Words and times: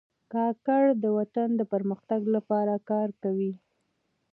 کاکړي 0.33 0.91
د 1.03 1.05
وطن 1.17 1.49
د 1.55 1.61
پرمختګ 1.73 2.21
لپاره 2.35 2.73
کار 2.89 3.09
کوي. 3.23 3.53